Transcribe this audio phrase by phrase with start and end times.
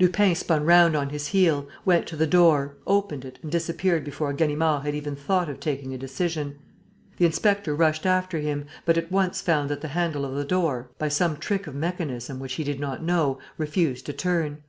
[0.00, 4.32] Lupin spun round on his heel, went to the door, opened it and disappeared before
[4.32, 6.58] Ganimard had even thought of taking a decision.
[7.18, 10.88] The inspector rushed after him, but at once found that the handle of the door,
[10.98, 14.62] by some trick of mechanism which he did not know, refused to turn.